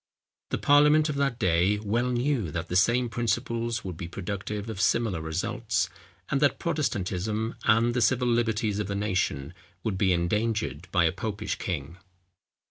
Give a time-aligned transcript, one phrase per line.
[0.49, 4.81] The parliament of that day well knew that the same principles would be productive of
[4.81, 5.89] similar results,
[6.31, 9.53] and that Protestantism, and the civil liberties of the nation,
[9.83, 11.99] would be endangered by a popish king.